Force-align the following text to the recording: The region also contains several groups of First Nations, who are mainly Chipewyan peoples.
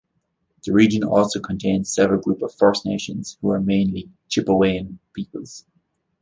The 0.63 0.73
region 0.73 1.03
also 1.03 1.39
contains 1.39 1.93
several 1.93 2.19
groups 2.19 2.41
of 2.41 2.55
First 2.55 2.87
Nations, 2.87 3.37
who 3.39 3.51
are 3.51 3.61
mainly 3.61 4.09
Chipewyan 4.31 4.97
peoples. 5.13 5.63